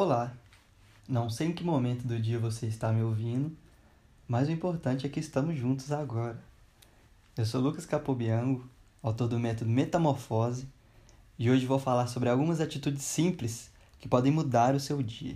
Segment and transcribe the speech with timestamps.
[0.00, 0.32] Olá!
[1.08, 3.50] Não sei em que momento do dia você está me ouvindo,
[4.28, 6.38] mas o importante é que estamos juntos agora.
[7.36, 8.64] Eu sou Lucas Capobiango,
[9.02, 10.68] autor do método Metamorfose,
[11.36, 15.34] e hoje vou falar sobre algumas atitudes simples que podem mudar o seu dia.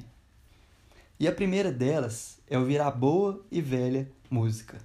[1.18, 4.78] E a primeira delas é ouvir a boa e velha música.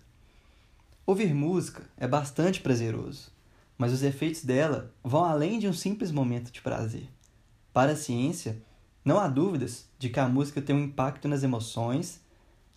[1.05, 3.30] Ouvir música é bastante prazeroso,
[3.78, 7.07] mas os efeitos dela vão além de um simples momento de prazer.
[7.71, 8.57] Para a ciência,
[9.08, 12.20] não há dúvidas de que a música tem um impacto nas emoções,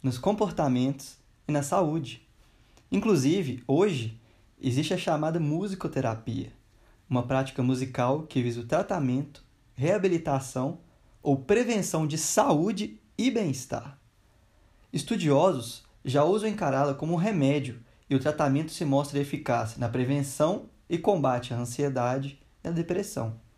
[0.01, 1.17] nos comportamentos
[1.49, 2.25] e na saúde.
[2.89, 4.17] Inclusive, hoje,
[4.63, 6.53] existe a chamada musicoterapia,
[7.09, 9.43] uma prática musical que visa o tratamento,
[9.75, 10.79] reabilitação
[11.21, 13.99] ou prevenção de saúde e bem-estar.
[14.93, 20.67] Estudiosos já usam encará-la como um remédio e o tratamento se mostra eficaz na prevenção
[20.89, 23.50] e combate à ansiedade e à depressão.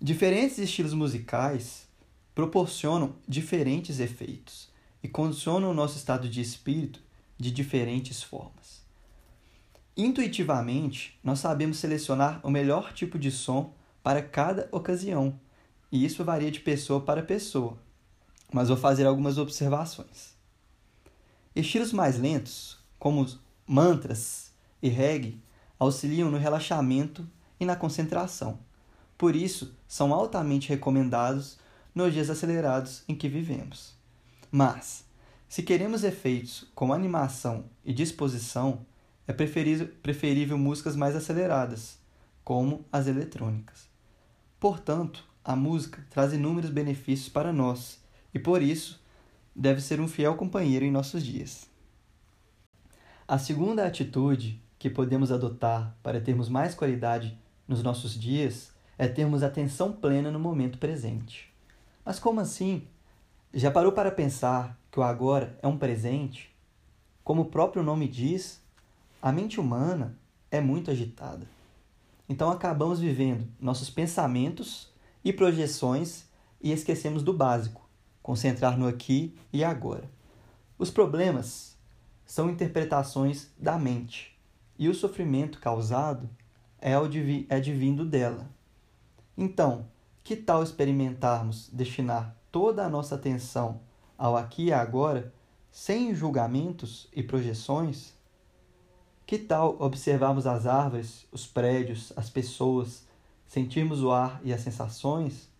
[0.00, 1.88] Diferentes estilos musicais
[2.34, 4.68] proporcionam diferentes efeitos
[5.02, 7.00] e condicionam o nosso estado de espírito
[7.38, 8.84] de diferentes formas.
[9.96, 13.72] Intuitivamente, nós sabemos selecionar o melhor tipo de som
[14.02, 15.40] para cada ocasião,
[15.90, 17.78] e isso varia de pessoa para pessoa,
[18.52, 20.34] mas vou fazer algumas observações.
[21.54, 23.26] Estilos mais lentos, como
[23.66, 25.40] mantras e reggae,
[25.78, 27.26] auxiliam no relaxamento
[27.58, 28.65] e na concentração
[29.16, 31.58] por isso, são altamente recomendados
[31.94, 33.94] nos dias acelerados em que vivemos.
[34.50, 35.04] Mas,
[35.48, 38.84] se queremos efeitos como animação e disposição,
[39.26, 41.98] é preferível músicas mais aceleradas,
[42.44, 43.88] como as eletrônicas.
[44.60, 48.00] Portanto, a música traz inúmeros benefícios para nós
[48.34, 49.02] e, por isso,
[49.54, 51.68] deve ser um fiel companheiro em nossos dias.
[53.26, 59.42] A segunda atitude que podemos adotar para termos mais qualidade nos nossos dias é termos
[59.42, 61.52] atenção plena no momento presente.
[62.04, 62.86] Mas como assim?
[63.52, 66.54] Já parou para pensar que o agora é um presente?
[67.24, 68.62] Como o próprio nome diz,
[69.20, 70.16] a mente humana
[70.50, 71.46] é muito agitada.
[72.28, 74.92] Então acabamos vivendo nossos pensamentos
[75.24, 76.24] e projeções
[76.60, 77.88] e esquecemos do básico,
[78.22, 80.10] concentrar no aqui e agora.
[80.78, 81.76] Os problemas
[82.24, 84.36] são interpretações da mente,
[84.78, 86.28] e o sofrimento causado
[86.80, 86.94] é
[87.48, 88.48] advindo dela.
[89.36, 89.86] Então,
[90.24, 93.80] que tal experimentarmos destinar toda a nossa atenção
[94.16, 95.32] ao aqui e agora,
[95.70, 98.14] sem julgamentos e projeções?
[99.26, 103.06] Que tal observarmos as árvores, os prédios, as pessoas,
[103.46, 105.50] sentirmos o ar e as sensações?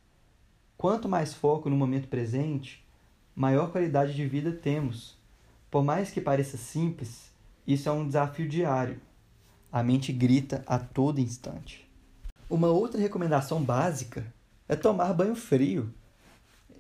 [0.79, 2.85] Quanto mais foco no momento presente,
[3.35, 5.19] maior qualidade de vida temos.
[5.71, 7.31] Por mais que pareça simples,
[7.67, 9.01] isso é um desafio diário.
[9.71, 11.86] A mente grita a todo instante.
[12.49, 14.25] Uma outra recomendação básica
[14.69, 15.93] é tomar banho frio.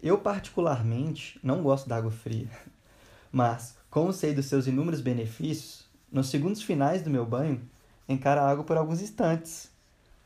[0.00, 2.48] Eu, particularmente, não gosto da água fria,
[3.32, 7.68] mas, como sei dos seus inúmeros benefícios, nos segundos finais do meu banho,
[8.08, 9.68] encaro a água por alguns instantes.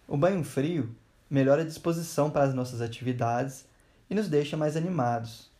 [0.06, 0.94] O banho frio
[1.30, 3.64] melhora a disposição para as nossas atividades
[4.10, 5.50] e nos deixa mais animados.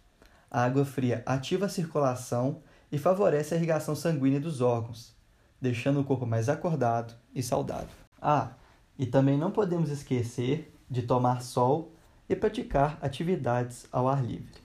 [0.51, 2.61] A água fria ativa a circulação
[2.93, 5.15] e favorece a irrigação sanguínea dos órgãos,
[5.59, 7.89] deixando o corpo mais acordado e saudável.
[8.21, 8.51] Ah,
[9.01, 11.95] e também não podemos esquecer de tomar sol
[12.29, 14.61] e praticar atividades ao ar livre.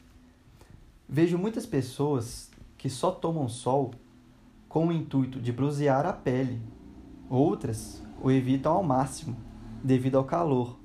[1.08, 3.94] Vejo muitas pessoas que só tomam sol
[4.68, 6.62] com o intuito de bronzear a pele.
[7.30, 9.38] Outras o evitam ao máximo
[9.82, 10.78] devido ao calor.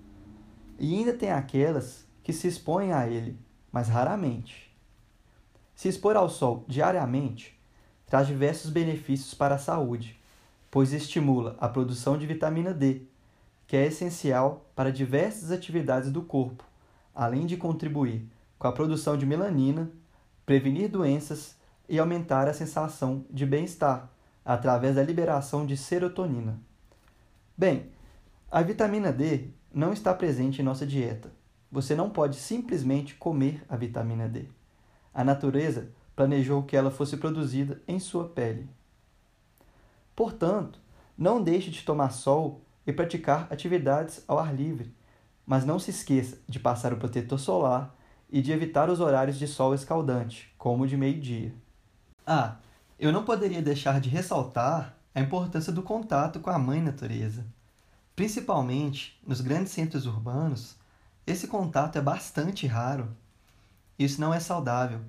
[0.79, 3.37] E ainda tem aquelas que se expõem a ele,
[3.73, 4.73] mas raramente.
[5.75, 7.61] Se expor ao sol diariamente
[8.07, 10.21] traz diversos benefícios para a saúde,
[10.71, 13.10] pois estimula a produção de vitamina D,
[13.71, 16.65] que é essencial para diversas atividades do corpo,
[17.15, 19.93] além de contribuir com a produção de melanina,
[20.45, 21.55] prevenir doenças
[21.89, 24.11] e aumentar a sensação de bem-estar
[24.45, 26.59] através da liberação de serotonina.
[27.57, 27.93] Bem,
[28.51, 31.31] a vitamina D não está presente em nossa dieta.
[31.71, 34.47] Você não pode simplesmente comer a vitamina D.
[35.15, 38.69] A natureza planejou que ela fosse produzida em sua pele.
[40.17, 40.81] Portanto,
[41.17, 44.95] não deixe de tomar sol e praticar atividades ao ar livre,
[45.47, 47.97] mas não se esqueça de passar o protetor solar
[48.29, 51.55] e de evitar os horários de sol escaldante, como o de meio-dia.
[52.27, 52.57] Ah,
[52.99, 57.47] eu não poderia deixar de ressaltar a importância do contato com a mãe natureza.
[58.15, 60.77] Principalmente nos grandes centros urbanos,
[61.27, 63.09] esse contato é bastante raro.
[63.99, 65.01] Isso não é saudável,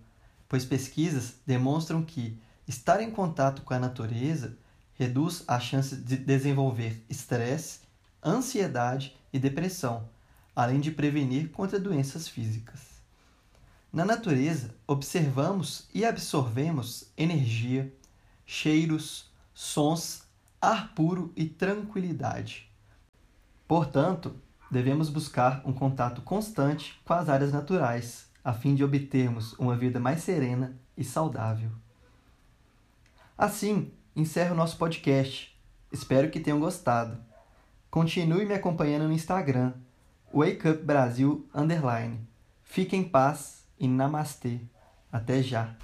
[0.48, 4.58] pois pesquisas demonstram que estar em contato com a natureza
[5.02, 7.80] reduz a chance de desenvolver estresse,
[8.24, 10.08] ansiedade e depressão,
[10.56, 13.02] além de prevenir contra doenças físicas.
[13.92, 17.92] Na natureza, observamos e absorvemos energia,
[18.46, 20.22] cheiros, sons,
[20.62, 22.70] ar puro e tranquilidade.
[23.68, 24.36] Portanto,
[24.70, 30.00] devemos buscar um contato constante com as áreas naturais, a fim de obtermos uma vida
[30.00, 31.72] mais serena e saudável.
[33.36, 35.58] Assim, encerro o nosso podcast.
[35.92, 37.18] Espero que tenham gostado.
[37.90, 39.74] Continue me acompanhando no Instagram,
[40.34, 42.20] WakeUpBrasil Underline.
[42.64, 44.60] Fique em paz e namastê.
[45.12, 45.82] Até já!